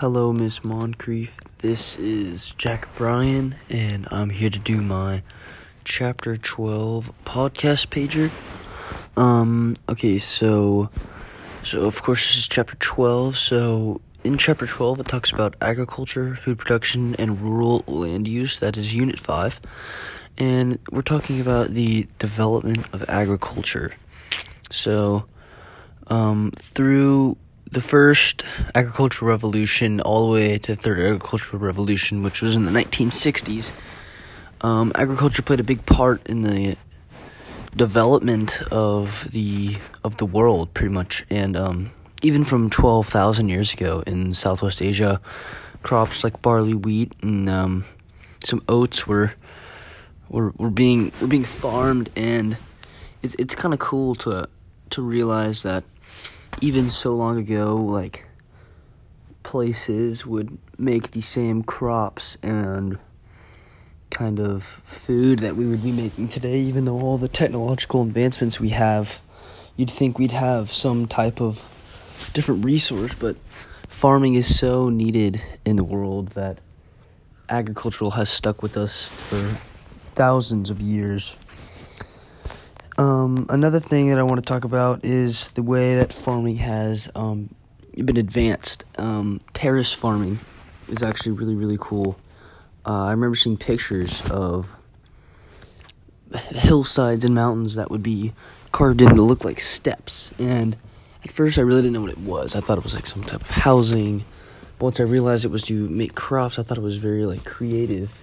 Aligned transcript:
Hello, 0.00 0.30
Miss 0.30 0.62
Moncrief. 0.62 1.38
This 1.60 1.98
is 1.98 2.52
Jack 2.58 2.94
Bryan, 2.96 3.54
and 3.70 4.06
I'm 4.10 4.28
here 4.28 4.50
to 4.50 4.58
do 4.58 4.82
my 4.82 5.22
chapter 5.84 6.36
12 6.36 7.10
podcast 7.24 7.86
pager. 7.86 8.30
Um, 9.18 9.74
okay, 9.88 10.18
so, 10.18 10.90
so 11.62 11.86
of 11.86 12.02
course, 12.02 12.26
this 12.26 12.36
is 12.40 12.46
chapter 12.46 12.76
12. 12.78 13.38
So, 13.38 14.02
in 14.22 14.36
chapter 14.36 14.66
12, 14.66 15.00
it 15.00 15.08
talks 15.08 15.32
about 15.32 15.54
agriculture, 15.62 16.36
food 16.36 16.58
production, 16.58 17.14
and 17.14 17.40
rural 17.40 17.82
land 17.86 18.28
use. 18.28 18.60
That 18.60 18.76
is 18.76 18.94
unit 18.94 19.18
5. 19.18 19.62
And 20.36 20.78
we're 20.90 21.00
talking 21.00 21.40
about 21.40 21.70
the 21.70 22.06
development 22.18 22.84
of 22.92 23.08
agriculture. 23.08 23.94
So, 24.70 25.24
um, 26.08 26.52
through 26.58 27.38
the 27.70 27.80
first 27.80 28.44
agricultural 28.74 29.28
revolution 29.28 30.00
all 30.00 30.26
the 30.26 30.32
way 30.32 30.58
to 30.58 30.74
the 30.74 30.80
third 30.80 31.00
agricultural 31.00 31.58
revolution, 31.60 32.22
which 32.22 32.40
was 32.42 32.54
in 32.54 32.64
the 32.64 32.70
1960s, 32.70 33.72
um, 34.60 34.92
agriculture 34.94 35.42
played 35.42 35.60
a 35.60 35.64
big 35.64 35.84
part 35.84 36.24
in 36.26 36.42
the 36.42 36.76
development 37.74 38.62
of 38.72 39.28
the 39.32 39.76
of 40.02 40.16
the 40.16 40.26
world, 40.26 40.72
pretty 40.74 40.92
much. 40.92 41.24
And 41.28 41.56
um, 41.56 41.90
even 42.22 42.44
from 42.44 42.70
12,000 42.70 43.48
years 43.48 43.72
ago 43.72 44.02
in 44.06 44.32
Southwest 44.32 44.80
Asia, 44.80 45.20
crops 45.82 46.24
like 46.24 46.40
barley, 46.42 46.74
wheat, 46.74 47.12
and 47.22 47.48
um, 47.48 47.84
some 48.44 48.62
oats 48.68 49.06
were 49.06 49.34
were 50.28 50.52
were 50.56 50.70
being 50.70 51.12
were 51.20 51.26
being 51.26 51.44
farmed, 51.44 52.10
and 52.16 52.56
it's 53.22 53.34
it's 53.36 53.54
kind 53.54 53.74
of 53.74 53.80
cool 53.80 54.14
to 54.16 54.48
to 54.90 55.02
realize 55.02 55.62
that 55.62 55.84
even 56.60 56.90
so 56.90 57.14
long 57.14 57.38
ago, 57.38 57.76
like 57.76 58.26
places 59.42 60.26
would 60.26 60.58
make 60.78 61.12
the 61.12 61.20
same 61.20 61.62
crops 61.62 62.36
and 62.42 62.98
kind 64.10 64.40
of 64.40 64.62
food 64.62 65.40
that 65.40 65.56
we 65.56 65.66
would 65.66 65.82
be 65.82 65.92
making 65.92 66.28
today, 66.28 66.58
even 66.58 66.84
though 66.84 67.00
all 67.00 67.18
the 67.18 67.28
technological 67.28 68.02
advancements 68.02 68.58
we 68.58 68.70
have, 68.70 69.20
you'd 69.76 69.90
think 69.90 70.18
we'd 70.18 70.32
have 70.32 70.70
some 70.70 71.06
type 71.06 71.40
of 71.40 71.56
different 72.32 72.64
resource, 72.64 73.14
but 73.14 73.36
farming 73.88 74.34
is 74.34 74.58
so 74.58 74.88
needed 74.88 75.42
in 75.64 75.76
the 75.76 75.84
world 75.84 76.28
that 76.30 76.58
agricultural 77.48 78.12
has 78.12 78.28
stuck 78.28 78.62
with 78.62 78.76
us 78.76 79.06
for 79.06 79.42
thousands 80.14 80.70
of 80.70 80.80
years. 80.80 81.38
Um, 82.98 83.44
another 83.50 83.78
thing 83.78 84.08
that 84.08 84.18
I 84.18 84.22
want 84.22 84.42
to 84.42 84.44
talk 84.44 84.64
about 84.64 85.04
is 85.04 85.50
the 85.50 85.62
way 85.62 85.96
that 85.96 86.14
farming 86.14 86.56
has 86.56 87.10
um, 87.14 87.54
been 87.94 88.16
advanced. 88.16 88.84
Um, 88.96 89.40
terrace 89.52 89.92
farming 89.92 90.38
is 90.88 91.02
actually 91.02 91.32
really, 91.32 91.54
really 91.54 91.76
cool. 91.78 92.18
Uh, 92.86 93.04
I 93.04 93.10
remember 93.10 93.34
seeing 93.34 93.58
pictures 93.58 94.22
of 94.30 94.74
hillsides 96.32 97.24
and 97.24 97.34
mountains 97.34 97.74
that 97.74 97.90
would 97.90 98.02
be 98.02 98.32
carved 98.72 99.02
in 99.02 99.14
to 99.14 99.22
look 99.22 99.44
like 99.44 99.60
steps. 99.60 100.30
And 100.38 100.76
at 101.22 101.30
first, 101.30 101.58
I 101.58 101.62
really 101.62 101.82
didn't 101.82 101.94
know 101.94 102.02
what 102.02 102.10
it 102.10 102.18
was. 102.18 102.56
I 102.56 102.60
thought 102.60 102.78
it 102.78 102.84
was 102.84 102.94
like 102.94 103.06
some 103.06 103.24
type 103.24 103.42
of 103.42 103.50
housing. 103.50 104.24
But 104.78 104.84
once 104.86 105.00
I 105.00 105.02
realized 105.02 105.44
it 105.44 105.50
was 105.50 105.62
to 105.64 105.86
make 105.90 106.14
crops, 106.14 106.58
I 106.58 106.62
thought 106.62 106.78
it 106.78 106.82
was 106.82 106.96
very 106.96 107.26
like 107.26 107.44
creative, 107.44 108.18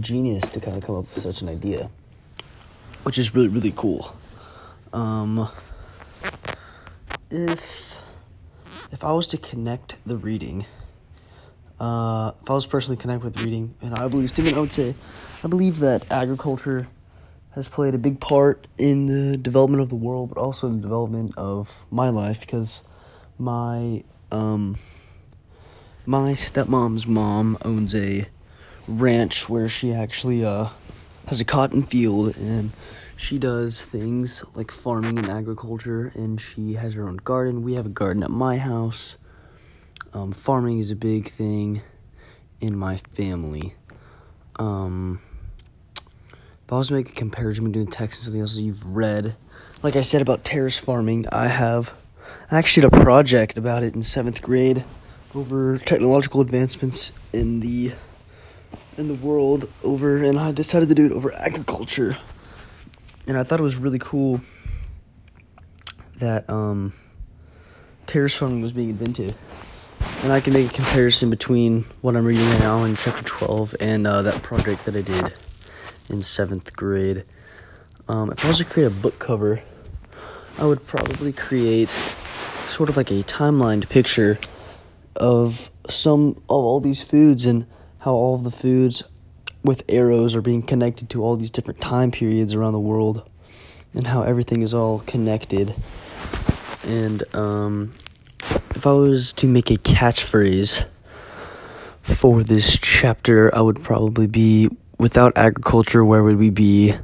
genius 0.00 0.48
to 0.50 0.60
kind 0.60 0.78
of 0.78 0.84
come 0.84 0.96
up 0.96 1.14
with 1.14 1.22
such 1.22 1.42
an 1.42 1.50
idea 1.50 1.90
which 3.02 3.18
is 3.18 3.34
really 3.34 3.48
really 3.48 3.72
cool. 3.74 4.16
Um, 4.92 5.48
if 7.30 7.96
if 8.92 9.04
I 9.04 9.12
was 9.12 9.26
to 9.28 9.38
connect 9.38 10.04
the 10.04 10.16
reading, 10.16 10.66
uh, 11.78 12.32
if 12.42 12.50
I 12.50 12.54
was 12.54 12.66
personally 12.66 13.00
connect 13.00 13.22
with 13.22 13.40
reading, 13.40 13.74
and 13.80 13.94
I 13.94 14.08
believe 14.08 14.30
Stephen, 14.30 14.68
say, 14.70 14.94
I 15.44 15.48
believe 15.48 15.78
that 15.78 16.10
agriculture 16.10 16.88
has 17.52 17.68
played 17.68 17.94
a 17.94 17.98
big 17.98 18.20
part 18.20 18.66
in 18.78 19.06
the 19.06 19.36
development 19.36 19.82
of 19.82 19.88
the 19.88 19.96
world, 19.96 20.28
but 20.28 20.38
also 20.38 20.66
in 20.66 20.76
the 20.76 20.82
development 20.82 21.34
of 21.36 21.84
my 21.90 22.08
life 22.08 22.40
because 22.40 22.82
my 23.38 24.04
um 24.30 24.76
my 26.06 26.32
stepmom's 26.32 27.06
mom 27.06 27.56
owns 27.64 27.94
a 27.94 28.26
ranch 28.86 29.48
where 29.48 29.68
she 29.68 29.92
actually 29.92 30.44
uh 30.44 30.68
has 31.30 31.40
a 31.40 31.44
cotton 31.44 31.82
field 31.82 32.36
and 32.36 32.72
she 33.16 33.38
does 33.38 33.84
things 33.84 34.44
like 34.54 34.70
farming 34.70 35.16
and 35.16 35.28
agriculture 35.28 36.10
and 36.14 36.40
she 36.40 36.74
has 36.74 36.94
her 36.94 37.08
own 37.08 37.16
garden. 37.18 37.62
We 37.62 37.74
have 37.74 37.86
a 37.86 37.90
garden 37.90 38.22
at 38.22 38.30
my 38.30 38.58
house. 38.58 39.16
Um, 40.12 40.32
farming 40.32 40.80
is 40.80 40.90
a 40.90 40.96
big 40.96 41.28
thing 41.28 41.82
in 42.60 42.76
my 42.76 42.96
family. 42.96 43.74
Um, 44.56 45.20
if 45.96 46.74
i 46.74 46.76
was 46.76 46.88
to 46.88 46.94
make 46.94 47.08
a 47.08 47.12
comparison 47.12 47.64
between 47.64 47.88
texas 47.88 48.26
and 48.26 48.26
something 48.26 48.40
else 48.42 48.54
that 48.54 48.62
you've 48.62 48.96
read 48.96 49.34
like 49.82 49.96
i 49.96 50.00
said 50.02 50.22
about 50.22 50.44
terrace 50.44 50.78
farming 50.78 51.26
i 51.32 51.48
have 51.48 51.92
I 52.48 52.58
actually 52.58 52.82
did 52.82 52.92
a 52.92 53.02
project 53.02 53.58
about 53.58 53.82
it 53.82 53.96
in 53.96 54.04
seventh 54.04 54.40
grade 54.40 54.84
over 55.34 55.78
technological 55.78 56.40
advancements 56.40 57.10
in 57.32 57.58
the 57.58 57.92
in 58.96 59.08
the 59.08 59.14
world 59.14 59.68
over, 59.82 60.16
and 60.22 60.38
I 60.38 60.52
decided 60.52 60.88
to 60.88 60.94
do 60.94 61.06
it 61.06 61.12
over 61.12 61.32
agriculture. 61.32 62.16
And 63.26 63.36
I 63.36 63.42
thought 63.42 63.60
it 63.60 63.62
was 63.62 63.76
really 63.76 63.98
cool 63.98 64.40
that 66.16 66.48
um, 66.50 66.92
terrace 68.06 68.34
farming 68.34 68.60
was 68.60 68.72
being 68.72 68.90
invented. 68.90 69.34
And 70.22 70.32
I 70.32 70.40
can 70.40 70.52
make 70.52 70.70
a 70.70 70.72
comparison 70.72 71.30
between 71.30 71.84
what 72.00 72.16
I'm 72.16 72.24
reading 72.24 72.44
right 72.44 72.60
now 72.60 72.84
in 72.84 72.96
chapter 72.96 73.22
12 73.22 73.76
and 73.80 74.06
uh, 74.06 74.22
that 74.22 74.42
project 74.42 74.84
that 74.84 74.96
I 74.96 75.00
did 75.00 75.34
in 76.08 76.22
seventh 76.22 76.74
grade. 76.76 77.24
Um, 78.08 78.32
if 78.32 78.44
I 78.44 78.48
was 78.48 78.58
to 78.58 78.64
create 78.64 78.86
a 78.86 78.90
book 78.90 79.18
cover, 79.18 79.62
I 80.58 80.66
would 80.66 80.86
probably 80.86 81.32
create 81.32 81.88
sort 82.68 82.88
of 82.88 82.96
like 82.96 83.10
a 83.10 83.22
timelined 83.22 83.88
picture 83.88 84.38
of 85.16 85.70
some 85.88 86.30
of 86.48 86.64
all 86.64 86.80
these 86.80 87.02
foods 87.02 87.46
and 87.46 87.66
how 88.00 88.12
all 88.12 88.38
the 88.38 88.50
foods 88.50 89.02
with 89.62 89.84
arrows 89.88 90.34
are 90.34 90.40
being 90.40 90.62
connected 90.62 91.10
to 91.10 91.22
all 91.22 91.36
these 91.36 91.50
different 91.50 91.80
time 91.80 92.10
periods 92.10 92.54
around 92.54 92.72
the 92.72 92.80
world 92.80 93.28
and 93.94 94.06
how 94.06 94.22
everything 94.22 94.62
is 94.62 94.72
all 94.72 95.00
connected. 95.00 95.74
And 96.84 97.22
um, 97.34 97.94
if 98.74 98.86
I 98.86 98.92
was 98.92 99.32
to 99.34 99.46
make 99.46 99.70
a 99.70 99.76
catchphrase 99.76 100.88
for 102.02 102.42
this 102.42 102.78
chapter, 102.78 103.54
I 103.54 103.60
would 103.60 103.82
probably 103.82 104.26
be 104.26 104.70
without 104.98 105.36
agriculture, 105.36 106.04
where 106.04 106.22
would 106.22 106.36
we 106.36 106.50
be? 106.50 106.94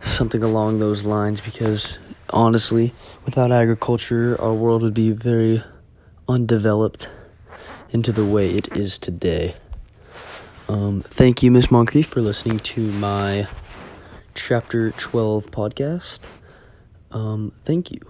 Something 0.00 0.42
along 0.42 0.80
those 0.80 1.04
lines, 1.04 1.40
because 1.40 2.00
honestly, 2.30 2.92
without 3.24 3.52
agriculture, 3.52 4.40
our 4.40 4.52
world 4.52 4.82
would 4.82 4.94
be 4.94 5.12
very 5.12 5.62
undeveloped 6.28 7.12
into 7.90 8.10
the 8.10 8.24
way 8.24 8.50
it 8.50 8.76
is 8.76 8.98
today. 8.98 9.54
Um, 10.72 11.02
thank 11.02 11.42
you, 11.42 11.50
Miss 11.50 11.70
Moncrief, 11.70 12.06
for 12.06 12.22
listening 12.22 12.58
to 12.60 12.80
my 12.92 13.46
chapter 14.34 14.90
12 14.92 15.50
podcast. 15.50 16.20
Um, 17.10 17.52
thank 17.66 17.90
you. 17.90 18.00